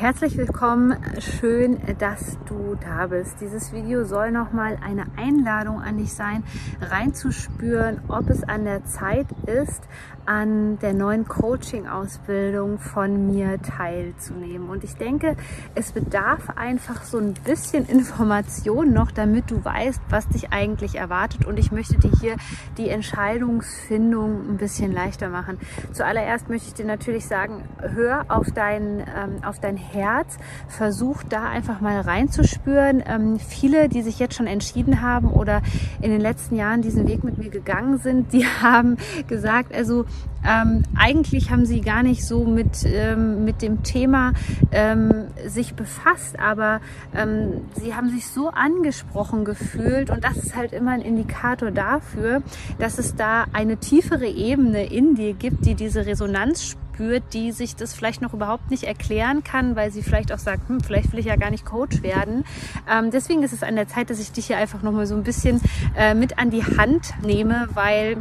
Herzlich 0.00 0.36
willkommen, 0.36 0.96
schön, 1.18 1.76
dass 1.98 2.38
du 2.46 2.76
da 2.80 3.08
bist. 3.08 3.40
Dieses 3.40 3.72
Video 3.72 4.04
soll 4.04 4.30
nochmal 4.30 4.78
eine 4.80 5.06
Einladung 5.16 5.80
an 5.80 5.98
dich 5.98 6.12
sein, 6.12 6.44
reinzuspüren, 6.80 8.02
ob 8.06 8.30
es 8.30 8.44
an 8.44 8.64
der 8.64 8.84
Zeit 8.84 9.26
ist, 9.46 9.82
an 10.24 10.78
der 10.78 10.92
neuen 10.92 11.26
Coaching-Ausbildung 11.26 12.78
von 12.78 13.26
mir 13.26 13.60
teilzunehmen. 13.60 14.68
Und 14.68 14.84
ich 14.84 14.94
denke, 14.94 15.36
es 15.74 15.90
bedarf 15.90 16.50
einfach 16.54 17.02
so 17.02 17.18
ein 17.18 17.34
bisschen 17.34 17.84
Information 17.86 18.92
noch, 18.92 19.10
damit 19.10 19.50
du 19.50 19.64
weißt, 19.64 20.00
was 20.10 20.28
dich 20.28 20.52
eigentlich 20.52 20.94
erwartet. 20.94 21.44
Und 21.44 21.58
ich 21.58 21.72
möchte 21.72 21.96
dir 21.96 22.12
hier 22.20 22.36
die 22.76 22.88
Entscheidungsfindung 22.88 24.48
ein 24.48 24.58
bisschen 24.58 24.92
leichter 24.92 25.28
machen. 25.28 25.58
Zuallererst 25.92 26.48
möchte 26.48 26.68
ich 26.68 26.74
dir 26.74 26.86
natürlich 26.86 27.26
sagen, 27.26 27.64
hör 27.80 28.26
auf 28.28 28.46
dein, 28.54 29.00
ähm, 29.00 29.42
auf 29.42 29.58
dein 29.58 29.76
Herz, 29.92 30.36
versuch 30.68 31.22
da 31.22 31.48
einfach 31.48 31.80
mal 31.80 32.00
reinzuspüren. 32.00 33.02
Ähm, 33.06 33.38
viele, 33.38 33.88
die 33.88 34.02
sich 34.02 34.18
jetzt 34.18 34.34
schon 34.34 34.46
entschieden 34.46 35.02
haben 35.02 35.28
oder 35.28 35.62
in 36.00 36.10
den 36.10 36.20
letzten 36.20 36.56
Jahren 36.56 36.82
diesen 36.82 37.06
Weg 37.08 37.24
mit 37.24 37.38
mir 37.38 37.50
gegangen 37.50 37.98
sind, 37.98 38.32
die 38.32 38.46
haben 38.62 38.96
gesagt, 39.26 39.74
also 39.74 40.04
ähm, 40.46 40.84
eigentlich 40.96 41.50
haben 41.50 41.66
sie 41.66 41.80
gar 41.80 42.02
nicht 42.02 42.24
so 42.24 42.44
mit, 42.44 42.84
ähm, 42.84 43.44
mit 43.44 43.60
dem 43.60 43.82
Thema 43.82 44.32
ähm, 44.70 45.26
sich 45.46 45.74
befasst, 45.74 46.38
aber 46.38 46.80
ähm, 47.14 47.62
sie 47.74 47.94
haben 47.94 48.10
sich 48.10 48.26
so 48.28 48.50
angesprochen 48.50 49.44
gefühlt 49.44 50.10
und 50.10 50.22
das 50.22 50.36
ist 50.36 50.54
halt 50.54 50.72
immer 50.72 50.92
ein 50.92 51.02
Indikator 51.02 51.70
dafür, 51.70 52.42
dass 52.78 52.98
es 52.98 53.16
da 53.16 53.46
eine 53.52 53.78
tiefere 53.78 54.26
Ebene 54.26 54.86
in 54.86 55.16
dir 55.16 55.34
gibt, 55.34 55.66
die 55.66 55.74
diese 55.74 56.06
Resonanz 56.06 56.64
spürt, 56.64 56.87
die 56.98 57.52
sich 57.52 57.76
das 57.76 57.94
vielleicht 57.94 58.22
noch 58.22 58.34
überhaupt 58.34 58.70
nicht 58.70 58.84
erklären 58.84 59.44
kann, 59.44 59.76
weil 59.76 59.90
sie 59.90 60.02
vielleicht 60.02 60.32
auch 60.32 60.38
sagt, 60.38 60.68
hm, 60.68 60.80
vielleicht 60.80 61.12
will 61.12 61.20
ich 61.20 61.26
ja 61.26 61.36
gar 61.36 61.50
nicht 61.50 61.64
Coach 61.64 62.02
werden. 62.02 62.44
Ähm, 62.90 63.10
deswegen 63.10 63.42
ist 63.42 63.52
es 63.52 63.62
an 63.62 63.76
der 63.76 63.88
Zeit, 63.88 64.10
dass 64.10 64.18
ich 64.18 64.32
dich 64.32 64.46
hier 64.46 64.58
einfach 64.58 64.82
nochmal 64.82 65.06
so 65.06 65.14
ein 65.14 65.22
bisschen 65.22 65.60
äh, 65.96 66.14
mit 66.14 66.38
an 66.38 66.50
die 66.50 66.64
Hand 66.64 67.14
nehme, 67.22 67.68
weil 67.74 68.16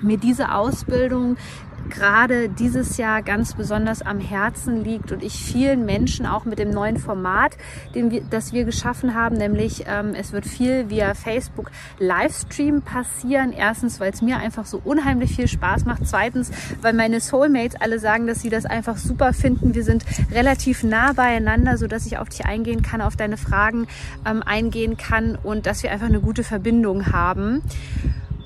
mir 0.00 0.18
diese 0.18 0.54
Ausbildung 0.54 1.36
gerade 1.90 2.48
dieses 2.48 2.96
Jahr 2.96 3.22
ganz 3.22 3.54
besonders 3.54 4.02
am 4.02 4.20
Herzen 4.20 4.84
liegt 4.84 5.12
und 5.12 5.22
ich 5.22 5.34
vielen 5.34 5.84
Menschen 5.84 6.26
auch 6.26 6.44
mit 6.44 6.58
dem 6.58 6.70
neuen 6.70 6.96
Format, 6.96 7.56
den 7.94 8.10
wir, 8.10 8.22
das 8.28 8.52
wir 8.52 8.64
geschaffen 8.64 9.14
haben, 9.14 9.36
nämlich 9.36 9.84
ähm, 9.86 10.14
es 10.14 10.32
wird 10.32 10.46
viel 10.46 10.90
via 10.90 11.14
Facebook 11.14 11.70
Livestream 11.98 12.82
passieren. 12.82 13.52
Erstens, 13.52 14.00
weil 14.00 14.12
es 14.12 14.22
mir 14.22 14.38
einfach 14.38 14.66
so 14.66 14.80
unheimlich 14.84 15.36
viel 15.36 15.48
Spaß 15.48 15.84
macht. 15.84 16.06
Zweitens, 16.06 16.50
weil 16.82 16.92
meine 16.92 17.20
Soulmates 17.20 17.80
alle 17.80 17.98
sagen, 17.98 18.26
dass 18.26 18.40
sie 18.40 18.50
das 18.50 18.66
einfach 18.66 18.96
super 18.96 19.32
finden. 19.32 19.74
Wir 19.74 19.84
sind 19.84 20.04
relativ 20.32 20.82
nah 20.82 21.12
beieinander, 21.12 21.76
so 21.76 21.86
dass 21.86 22.06
ich 22.06 22.18
auf 22.18 22.28
dich 22.28 22.44
eingehen 22.44 22.82
kann, 22.82 23.00
auf 23.00 23.16
deine 23.16 23.36
Fragen 23.36 23.86
ähm, 24.26 24.42
eingehen 24.42 24.96
kann 24.96 25.36
und 25.42 25.66
dass 25.66 25.82
wir 25.82 25.90
einfach 25.90 26.06
eine 26.06 26.20
gute 26.20 26.44
Verbindung 26.44 27.12
haben. 27.12 27.62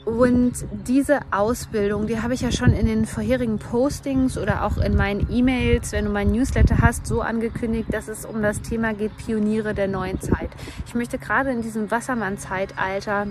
Und 0.05 0.53
diese 0.89 1.21
Ausbildung, 1.31 2.09
die 2.09 2.21
habe 2.21 2.35
ich 2.35 2.41
ja 2.41 2.51
schon 2.51 2.73
in 2.73 2.87
den 2.87 3.07
vorherigen 3.07 3.59
Postings 3.59 4.37
oder 4.37 4.65
auch 4.65 4.79
in 4.79 4.97
meinen 4.97 5.29
E-Mails, 5.31 5.93
wenn 5.93 6.07
du 6.07 6.11
mein 6.11 6.33
Newsletter 6.33 6.79
hast, 6.81 7.07
so 7.07 7.21
angekündigt, 7.21 7.93
dass 7.93 8.09
es 8.09 8.25
um 8.25 8.43
das 8.43 8.61
Thema 8.63 8.95
geht, 8.95 9.17
Pioniere 9.17 9.75
der 9.75 9.87
neuen 9.87 10.21
Zeit. 10.21 10.51
Ich 10.87 10.95
möchte 10.95 11.19
gerade 11.19 11.51
in 11.51 11.63
diesem 11.63 11.91
Wassermann-Zeitalter 11.91 13.29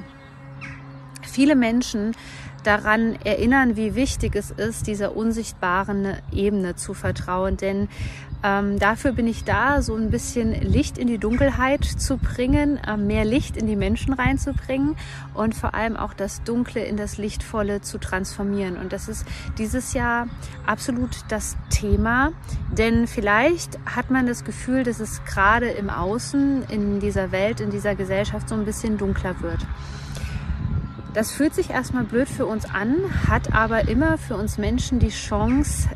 viele 1.24 1.56
Menschen 1.56 2.16
daran 2.64 3.16
erinnern, 3.24 3.76
wie 3.76 3.96
wichtig 3.96 4.36
es 4.36 4.52
ist, 4.52 4.88
dieser 4.88 5.16
unsichtbaren 5.16 6.18
Ebene 6.32 6.76
zu 6.76 6.94
vertrauen. 6.94 7.58
Denn 7.58 7.90
ähm, 8.44 8.80
dafür 8.80 9.12
bin 9.12 9.28
ich 9.28 9.44
da, 9.44 9.82
so 9.84 9.96
ein 9.96 10.10
bisschen 10.10 10.54
Licht 10.54 10.98
in 10.98 11.08
die 11.08 11.20
Dunkelheit 11.20 11.86
zu 11.86 12.18
bringen, 12.18 12.78
äh, 12.78 12.98
mehr 12.98 13.24
Licht 13.24 13.56
in 13.56 13.68
die 13.68 13.76
Menschen 13.76 14.14
reinzubringen 14.14 14.96
und 15.36 15.54
vor 15.54 15.76
allem 15.76 15.96
auch 15.96 16.14
das 16.14 16.44
Dunkle 16.44 16.84
in 16.84 16.98
das 16.98 17.18
Lichtvolle 17.18 17.82
zu 17.82 18.00
transformieren. 18.00 18.78
Und 18.78 18.94
das 18.94 19.08
ist 19.08 19.26
dieses 19.60 19.94
Jahr 19.94 20.28
absolut 20.66 21.12
das 21.30 21.56
Thema, 21.70 22.32
denn 22.72 23.06
vielleicht 23.06 23.78
hat 23.86 24.10
man 24.10 24.26
das 24.26 24.44
Gefühl, 24.44 24.84
dass 24.84 25.00
es 25.00 25.24
gerade 25.26 25.68
im 25.68 25.92
Außen, 25.92 26.64
in 26.70 27.00
dieser 27.00 27.32
Welt, 27.32 27.60
in 27.60 27.70
dieser 27.70 27.94
Gesellschaft 27.94 28.50
so 28.50 28.56
ein 28.56 28.66
bisschen 28.66 28.98
dunkler 28.98 29.40
wird. 29.42 29.60
Das 31.14 31.32
fühlt 31.32 31.54
sich 31.54 31.70
erstmal 31.70 32.06
blöd 32.06 32.30
für 32.30 32.46
uns 32.46 32.66
an, 32.66 32.96
hat 33.28 33.54
aber 33.54 33.90
immer 33.90 34.18
für 34.18 34.36
uns 34.36 34.58
Menschen 34.58 35.00
die 35.00 35.10
Chance, 35.10 35.90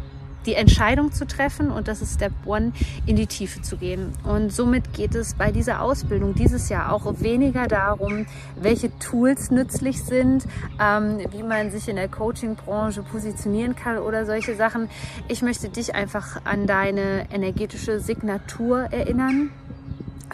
die 0.46 0.56
Entscheidung 0.56 1.12
zu 1.12 1.26
treffen 1.26 1.72
und 1.72 1.88
das 1.88 2.02
ist 2.02 2.16
Step 2.16 2.34
One, 2.46 2.74
in 3.06 3.16
die 3.16 3.26
Tiefe 3.26 3.62
zu 3.62 3.78
gehen. 3.78 4.12
Und 4.24 4.52
somit 4.52 4.94
geht 4.94 5.16
es 5.16 5.34
bei 5.34 5.52
dieser 5.52 5.82
Ausbildung 5.82 6.36
dieses 6.36 6.70
Jahr 6.70 6.92
auch 6.92 7.22
weniger 7.22 7.68
darum, 7.68 8.26
welche 8.62 8.98
Tools 9.00 9.52
nützlich 9.52 10.04
sind, 10.04 10.46
ähm, 10.82 11.20
wie 11.32 11.44
man 11.44 11.72
sich 11.72 11.88
in 11.88 11.96
der 11.96 12.10
Coaching-Branche 12.10 13.02
positionieren 13.04 13.76
kann 13.76 13.98
oder 13.98 14.26
solche 14.26 14.56
Sachen. 14.56 14.90
Ich 15.30 15.42
möchte 15.42 15.70
dich 15.70 15.96
einfach 15.96 16.42
an 16.44 16.68
deine 16.68 17.32
energetische 17.32 18.00
Signatur 18.00 18.82
erinnern 18.92 19.50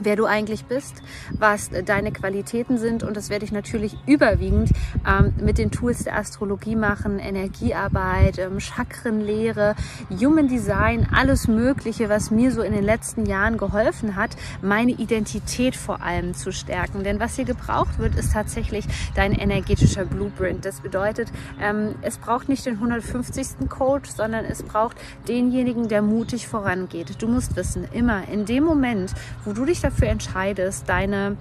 wer 0.04 0.16
du 0.16 0.26
eigentlich 0.26 0.66
bist, 0.66 1.02
was 1.38 1.70
deine 1.86 2.12
Qualitäten 2.12 2.78
sind 2.78 3.04
und 3.04 3.16
das 3.16 3.30
werde 3.30 3.46
ich 3.46 3.52
natürlich 3.52 3.96
überwiegend 4.08 4.72
ähm, 5.08 5.34
mit 5.42 5.58
den 5.58 5.72
Tools 5.72 6.04
der 6.04 6.18
Astrologie 6.18 6.76
machen, 6.76 7.20
Energiearbeit, 7.20 8.40
ähm, 8.40 8.60
Chakrenlehre, 8.60 9.76
Human 10.10 10.48
Design, 10.48 11.08
alles 11.14 11.48
Mögliche, 11.48 12.10
was 12.10 12.32
mir 12.32 12.52
so 12.52 12.62
in 12.62 12.74
den 12.74 12.84
letzten 12.84 13.26
Jahren 13.26 13.58
geholfen 13.58 14.16
hat, 14.16 14.32
meine 14.62 14.92
Identität 14.92 15.76
vor 15.76 16.02
allem 16.02 16.34
zu 16.34 16.52
stärken. 16.52 17.04
Denn 17.04 17.20
was 17.20 17.36
hier 17.36 17.46
gebraucht 17.46 18.00
wird, 18.00 18.16
ist 18.16 18.34
tatsächlich 18.34 18.86
dein 19.16 19.34
energetischer 19.34 20.06
Blueprint. 20.06 20.66
Das 20.66 20.82
bedeutet, 20.82 21.32
ähm, 21.62 21.96
es 22.02 22.18
braucht 22.18 22.50
nicht 22.50 22.66
den 22.66 22.76
150. 22.76 23.70
Coach, 23.70 24.10
sondern 24.10 24.46
es 24.46 24.64
braucht 24.64 24.98
denjenigen, 25.28 25.88
der 25.88 26.02
mutig 26.02 26.48
vorangeht. 26.48 27.22
Du 27.22 27.28
musst 27.28 27.56
wissen, 27.56 27.88
immer 27.94 28.28
in 28.28 28.46
dem 28.46 28.64
Moment, 28.64 29.14
wo 29.46 29.54
du 29.54 29.66
dich 29.66 29.82
dafür 29.82 29.91
entscheidest, 30.00 30.88
deine 30.88 31.38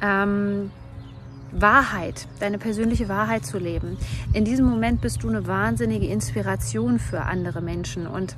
ähm, 0.00 0.70
Wahrheit, 1.52 2.26
deine 2.40 2.58
persönliche 2.58 3.08
Wahrheit 3.08 3.44
zu 3.44 3.58
leben, 3.58 3.98
in 4.32 4.44
diesem 4.44 4.66
Moment 4.66 5.00
bist 5.00 5.22
du 5.22 5.28
eine 5.28 5.46
wahnsinnige 5.46 6.06
Inspiration 6.06 6.98
für 6.98 7.22
andere 7.22 7.60
Menschen 7.60 8.06
und 8.06 8.36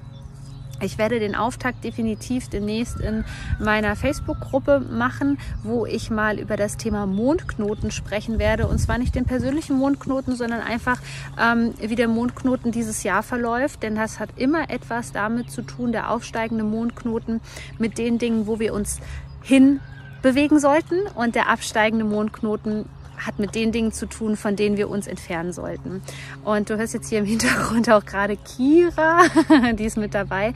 ich 0.80 0.98
werde 0.98 1.20
den 1.20 1.34
Auftakt 1.34 1.84
definitiv 1.84 2.48
demnächst 2.48 3.00
in 3.00 3.24
meiner 3.60 3.94
Facebook-Gruppe 3.94 4.80
machen, 4.80 5.38
wo 5.62 5.86
ich 5.86 6.10
mal 6.10 6.38
über 6.38 6.56
das 6.56 6.76
Thema 6.76 7.06
Mondknoten 7.06 7.90
sprechen 7.90 8.38
werde. 8.38 8.66
Und 8.66 8.78
zwar 8.78 8.98
nicht 8.98 9.14
den 9.14 9.24
persönlichen 9.24 9.78
Mondknoten, 9.78 10.34
sondern 10.34 10.60
einfach, 10.60 10.98
ähm, 11.40 11.74
wie 11.80 11.94
der 11.94 12.08
Mondknoten 12.08 12.72
dieses 12.72 13.04
Jahr 13.04 13.22
verläuft. 13.22 13.82
Denn 13.82 13.94
das 13.94 14.18
hat 14.18 14.30
immer 14.36 14.68
etwas 14.68 15.12
damit 15.12 15.50
zu 15.50 15.62
tun, 15.62 15.92
der 15.92 16.10
aufsteigende 16.10 16.64
Mondknoten, 16.64 17.40
mit 17.78 17.96
den 17.96 18.18
Dingen, 18.18 18.46
wo 18.46 18.58
wir 18.58 18.74
uns 18.74 19.00
hin 19.44 19.80
bewegen 20.22 20.58
sollten 20.58 21.06
und 21.14 21.34
der 21.34 21.48
absteigende 21.48 22.04
Mondknoten 22.04 22.86
hat 23.18 23.38
mit 23.38 23.54
den 23.54 23.72
Dingen 23.72 23.92
zu 23.92 24.06
tun, 24.06 24.36
von 24.36 24.56
denen 24.56 24.76
wir 24.76 24.88
uns 24.88 25.06
entfernen 25.06 25.52
sollten. 25.52 26.02
Und 26.44 26.70
du 26.70 26.76
hörst 26.76 26.94
jetzt 26.94 27.08
hier 27.08 27.20
im 27.20 27.24
Hintergrund 27.24 27.88
auch 27.90 28.04
gerade 28.04 28.36
Kira, 28.36 29.20
die 29.78 29.84
ist 29.84 29.96
mit 29.96 30.14
dabei. 30.14 30.54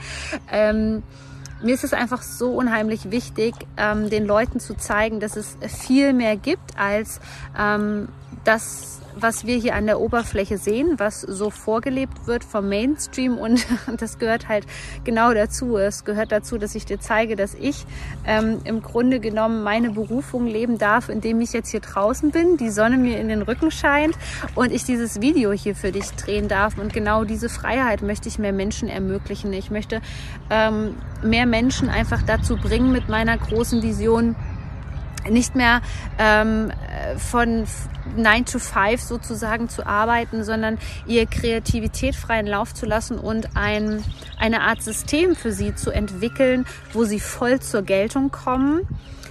Ähm, 0.51 1.03
mir 1.63 1.75
ist 1.75 1.85
es 1.85 1.93
einfach 1.93 2.23
so 2.23 2.51
unheimlich 2.51 3.11
wichtig, 3.11 3.55
ähm, 3.77 4.11
den 4.11 4.27
Leuten 4.27 4.61
zu 4.61 4.75
zeigen, 4.75 5.21
dass 5.21 5.37
es 5.37 5.57
viel 5.67 6.13
mehr 6.13 6.37
gibt 6.37 6.79
als 6.79 7.21
ähm, 7.59 8.09
das 8.45 9.01
was 9.15 9.47
wir 9.47 9.57
hier 9.57 9.75
an 9.75 9.87
der 9.87 10.01
Oberfläche 10.01 10.59
sehen, 10.59 10.95
was 10.99 11.21
so 11.21 11.51
vorgelebt 11.51 12.27
wird 12.27 12.45
vom 12.45 12.69
Mainstream 12.69 13.37
und 13.39 13.67
das 13.99 14.19
gehört 14.19 14.49
halt 14.49 14.67
genau 15.05 15.33
dazu. 15.33 15.77
Es 15.77 16.05
gehört 16.05 16.33
dazu, 16.33 16.59
dass 16.59 16.75
ich 16.75 16.85
dir 16.85 17.01
zeige, 17.01 17.37
dass 17.37 17.55
ich 17.55 17.85
ähm, 18.27 18.61
im 18.65 18.83
Grunde 18.83 19.21
genommen 19.21 19.63
meine 19.63 19.91
Berufung 19.91 20.47
leben 20.47 20.79
darf, 20.79 21.09
indem 21.09 21.41
ich 21.41 21.53
jetzt 21.53 21.71
hier 21.71 21.81
draußen 21.81 22.31
bin, 22.31 22.57
die 22.57 22.71
Sonne 22.71 22.97
mir 22.97 23.19
in 23.19 23.29
den 23.29 23.43
Rücken 23.43 23.71
scheint 23.71 24.17
und 24.55 24.73
ich 24.73 24.85
dieses 24.85 25.21
Video 25.21 25.53
hier 25.53 25.75
für 25.75 25.93
dich 25.93 26.11
drehen 26.13 26.49
darf. 26.49 26.79
Und 26.79 26.93
genau 26.93 27.25
diese 27.25 27.49
Freiheit 27.49 28.03
möchte 28.03 28.29
ich 28.29 28.39
mehr 28.39 28.53
Menschen 28.53 28.89
ermöglichen. 28.89 29.53
Ich 29.53 29.71
möchte 29.71 30.01
ähm, 30.51 30.97
mehr 31.23 31.47
Menschen 31.47 31.89
einfach 31.89 32.23
dazu 32.23 32.57
bringen 32.57 32.93
mit 32.93 33.09
meiner 33.09 33.37
großen 33.37 33.83
Vision, 33.83 34.37
nicht 35.29 35.55
mehr 35.55 35.81
ähm, 36.19 36.73
von 37.17 37.65
9 38.17 38.45
to 38.45 38.59
5 38.59 39.01
sozusagen 39.01 39.69
zu 39.69 39.87
arbeiten, 39.87 40.45
sondern 40.45 40.79
ihr 41.07 41.27
Kreativität 41.27 42.15
freien 42.15 42.47
Lauf 42.47 42.75
zu 42.75 42.87
lassen 42.87 43.19
und 43.19 43.57
ein, 43.57 44.03
eine 44.39 44.63
Art 44.63 44.83
System 44.83 45.35
für 45.37 45.53
sie 45.53 45.75
zu 45.75 45.91
entwickeln, 45.91 46.67
wo 46.93 47.05
sie 47.05 47.21
voll 47.21 47.61
zur 47.61 47.83
Geltung 47.83 48.31
kommen, 48.31 48.87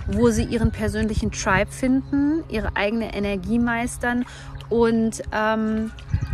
wo 0.08 0.30
sie 0.30 0.44
ihren 0.44 0.72
persönlichen 0.72 1.32
Tribe 1.32 1.72
finden, 1.72 2.44
ihre 2.50 2.76
eigene 2.76 3.14
Energie 3.14 3.60
meistern 3.60 4.26
und 4.70 5.22
ähm, 5.32 5.92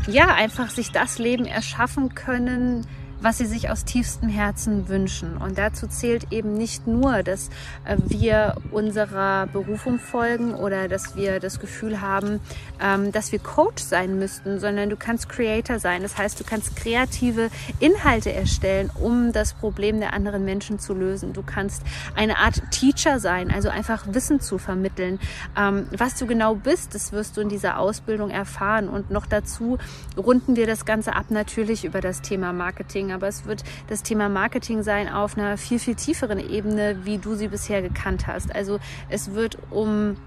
ja, 0.07 0.34
einfach 0.34 0.69
sich 0.69 0.92
das 0.92 1.19
Leben 1.19 1.46
erschaffen 1.46 2.13
können, 2.13 2.86
was 3.24 3.38
sie 3.38 3.46
sich 3.46 3.70
aus 3.70 3.86
tiefstem 3.86 4.28
Herzen 4.28 4.90
wünschen. 4.90 5.38
Und 5.38 5.58
dazu 5.58 5.88
zählt 5.88 6.31
eben 6.31 6.54
nicht 6.54 6.88
nur, 6.88 7.24
dass 7.24 7.50
äh, 7.86 7.96
wir 8.08 8.56
unserer 8.72 9.48
Berufung 9.48 9.98
folgen 9.98 10.54
oder 10.54 10.90
dass 10.90 11.16
wir 11.16 11.40
das 11.40 11.60
Gefühl 11.60 12.02
haben, 12.02 12.42
ähm, 12.81 13.14
dass 13.14 13.31
wir 13.31 13.40
Coach 13.40 13.81
sein 13.81 14.20
müssten, 14.20 14.60
sondern 14.60 14.90
du 14.90 14.98
kannst 14.98 15.30
Creator 15.30 15.80
sein. 15.80 16.02
Das 16.02 16.18
heißt, 16.18 16.38
du 16.40 16.44
kannst 16.44 16.75
kreative 16.75 17.50
Inhalte 17.80 18.34
erstellen, 18.34 18.92
um 19.00 19.31
das 19.31 19.54
Problem 19.54 20.02
der 20.02 20.14
anderen 20.14 20.44
Menschen 20.44 20.80
zu 20.80 20.94
lösen. 20.94 21.31
Du 21.31 21.44
kannst 21.44 21.81
eine 22.16 22.40
Art 22.40 22.62
Teacher 22.72 23.22
sein, 23.22 23.52
also 23.52 23.70
einfach 23.70 24.06
Wissen 24.08 24.42
zu 24.42 24.58
vermitteln. 24.58 25.20
Ähm, 25.58 25.88
was 25.98 26.16
du 26.16 26.25
genau 26.25 26.56
bist, 26.56 26.94
das 26.94 27.14
wirst 27.14 27.38
du 27.38 27.42
in 27.42 27.48
dieser 27.48 27.80
Ausbildung 27.80 28.30
erfahren. 28.31 28.90
Und 28.90 29.12
noch 29.12 29.25
dazu 29.25 29.78
runden 30.18 30.58
wir 30.58 30.68
das 30.68 30.86
Ganze 30.86 31.16
ab 31.16 31.28
natürlich 31.30 31.86
über 31.86 32.02
das 32.02 32.22
Thema 32.22 32.52
Marketing. 32.52 33.12
Aber 33.13 33.27
es 33.27 33.45
wird 33.45 33.63
das 33.88 34.04
Thema 34.04 34.30
Marketing 34.30 34.83
sein 34.83 35.07
auf 35.07 35.38
einer 35.38 35.57
viel, 35.57 35.80
viel 35.80 35.95
tieferen 35.95 36.39
Ebene, 36.39 36.98
wie 37.04 37.18
du 37.18 37.36
sie 37.36 37.48
bisher 37.48 37.81
gekannt 37.81 38.27
hast. 38.27 38.54
Also 38.54 38.80
es 39.10 39.33
wird 39.33 39.57
um 39.71 40.18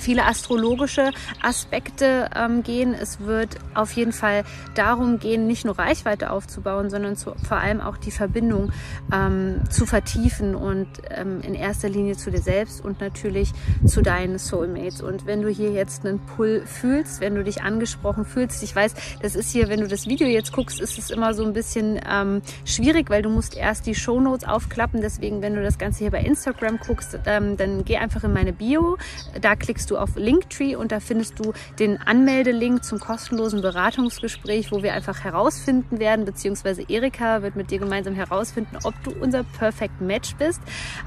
viele 0.00 0.24
astrologische 0.24 1.10
Aspekte 1.42 2.30
ähm, 2.34 2.62
gehen. 2.62 2.94
Es 2.94 3.20
wird 3.20 3.56
auf 3.74 3.92
jeden 3.92 4.12
Fall 4.12 4.44
darum 4.74 5.18
gehen, 5.18 5.46
nicht 5.46 5.64
nur 5.64 5.78
Reichweite 5.78 6.30
aufzubauen, 6.30 6.90
sondern 6.90 7.16
zu, 7.16 7.34
vor 7.46 7.58
allem 7.58 7.80
auch 7.80 7.96
die 7.96 8.10
Verbindung 8.10 8.72
ähm, 9.12 9.62
zu 9.70 9.86
vertiefen 9.86 10.54
und 10.54 10.88
ähm, 11.10 11.40
in 11.42 11.54
erster 11.54 11.88
Linie 11.88 12.16
zu 12.16 12.30
dir 12.30 12.40
selbst 12.40 12.84
und 12.84 13.00
natürlich 13.00 13.52
zu 13.86 14.02
deinen 14.02 14.38
Soulmates. 14.38 15.02
Und 15.02 15.26
wenn 15.26 15.42
du 15.42 15.48
hier 15.48 15.70
jetzt 15.70 16.04
einen 16.04 16.18
Pull 16.20 16.62
fühlst, 16.66 17.20
wenn 17.20 17.34
du 17.34 17.44
dich 17.44 17.62
angesprochen 17.62 18.24
fühlst, 18.24 18.62
ich 18.62 18.74
weiß, 18.74 18.94
das 19.22 19.34
ist 19.34 19.50
hier, 19.50 19.68
wenn 19.68 19.80
du 19.80 19.88
das 19.88 20.06
Video 20.06 20.26
jetzt 20.26 20.52
guckst, 20.52 20.80
ist 20.80 20.98
es 20.98 21.10
immer 21.10 21.34
so 21.34 21.44
ein 21.44 21.52
bisschen 21.52 22.00
ähm, 22.08 22.42
schwierig, 22.64 23.10
weil 23.10 23.22
du 23.22 23.30
musst 23.30 23.56
erst 23.56 23.86
die 23.86 23.94
Show 23.94 24.20
Notes 24.20 24.46
aufklappen. 24.46 25.00
Deswegen, 25.00 25.42
wenn 25.42 25.54
du 25.54 25.62
das 25.62 25.78
Ganze 25.78 26.00
hier 26.00 26.10
bei 26.10 26.20
Instagram 26.20 26.78
guckst, 26.78 27.18
ähm, 27.26 27.56
dann 27.56 27.84
geh 27.84 27.96
einfach 27.96 28.24
in 28.24 28.32
meine 28.32 28.52
Bio, 28.52 28.98
da 29.40 29.56
klickst 29.56 29.79
du 29.88 29.96
auf 29.96 30.16
Linktree 30.16 30.74
und 30.74 30.92
da 30.92 31.00
findest 31.00 31.38
du 31.38 31.52
den 31.78 31.96
Anmeldelink 31.96 32.84
zum 32.84 32.98
kostenlosen 32.98 33.62
Beratungsgespräch, 33.62 34.72
wo 34.72 34.82
wir 34.82 34.92
einfach 34.92 35.24
herausfinden 35.24 36.00
werden, 36.00 36.24
beziehungsweise 36.24 36.82
Erika 36.88 37.42
wird 37.42 37.56
mit 37.56 37.70
dir 37.70 37.78
gemeinsam 37.78 38.14
herausfinden, 38.14 38.76
ob 38.84 38.94
du 39.04 39.12
unser 39.12 39.44
Perfect 39.44 40.00
Match 40.00 40.34
bist. 40.36 40.60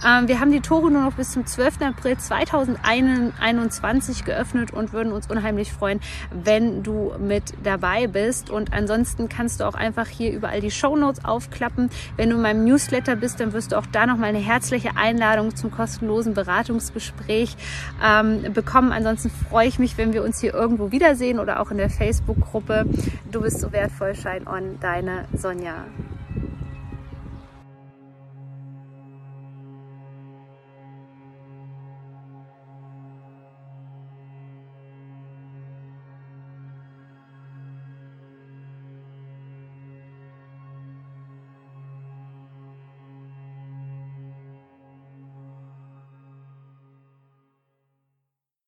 Ähm, 0.06 0.28
wir 0.28 0.40
haben 0.40 0.52
die 0.52 0.62
Tore 0.62 0.90
nur 0.90 1.02
noch 1.02 1.14
bis 1.14 1.34
zum 1.34 1.46
12. 1.46 1.82
April 1.82 2.18
2021 2.18 4.26
geöffnet 4.26 4.72
und 4.72 4.94
würden 4.94 5.12
uns 5.12 5.30
unheimlich 5.30 5.72
freuen, 5.72 6.00
wenn 6.32 6.82
du 6.82 7.14
mit 7.20 7.54
dabei 7.64 8.08
bist. 8.08 8.50
Und 8.50 8.74
ansonsten 8.74 9.30
kannst 9.30 9.60
du 9.60 9.66
auch 9.66 9.76
einfach 9.76 10.08
hier 10.08 10.32
überall 10.32 10.62
die 10.62 10.72
Show 10.72 10.94
aufklappen. 11.24 11.90
Wenn 12.18 12.30
du 12.30 12.36
in 12.36 12.42
meinem 12.42 12.66
Newsletter 12.66 13.16
bist, 13.16 13.40
dann 13.40 13.54
wirst 13.54 13.72
du 13.72 13.78
auch 13.78 13.86
da 13.92 14.06
nochmal 14.06 14.30
eine 14.30 14.40
herzliche 14.40 14.96
Einladung 14.96 15.56
zum 15.56 15.72
kostenlosen 15.72 16.34
Beratungsgespräch 16.34 17.56
ähm, 18.04 18.54
bekommen 18.54 18.63
bekommen. 18.64 18.92
Ansonsten 18.92 19.30
freue 19.30 19.68
ich 19.68 19.80
mich, 19.80 19.98
wenn 19.98 20.14
wir 20.14 20.24
uns 20.24 20.40
hier 20.40 20.54
irgendwo 20.54 20.92
wiedersehen 20.92 21.40
oder 21.40 21.60
auch 21.60 21.72
in 21.72 21.78
der 21.78 21.90
Facebook-Gruppe. 21.90 22.86
Du 23.32 23.42
bist 23.42 23.60
so 23.60 23.72
wertvoll, 23.72 24.16
Shine 24.16 24.48
On, 24.48 24.78
deine 24.80 25.26
Sonja. 25.34 25.86